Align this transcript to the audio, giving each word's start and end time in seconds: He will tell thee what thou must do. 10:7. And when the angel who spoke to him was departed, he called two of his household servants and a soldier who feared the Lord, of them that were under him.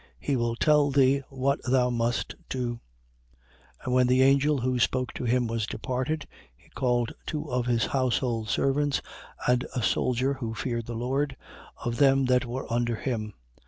He 0.19 0.35
will 0.35 0.55
tell 0.55 0.89
thee 0.89 1.21
what 1.29 1.59
thou 1.63 1.91
must 1.91 2.33
do. 2.49 2.79
10:7. 3.83 3.83
And 3.85 3.93
when 3.93 4.07
the 4.07 4.23
angel 4.23 4.57
who 4.61 4.79
spoke 4.79 5.13
to 5.13 5.25
him 5.25 5.45
was 5.45 5.67
departed, 5.67 6.27
he 6.57 6.71
called 6.71 7.13
two 7.27 7.51
of 7.51 7.67
his 7.67 7.85
household 7.85 8.49
servants 8.49 9.03
and 9.47 9.63
a 9.75 9.83
soldier 9.83 10.33
who 10.33 10.55
feared 10.55 10.87
the 10.87 10.95
Lord, 10.95 11.37
of 11.85 11.97
them 11.97 12.25
that 12.25 12.45
were 12.45 12.65
under 12.73 12.95
him. 12.95 13.35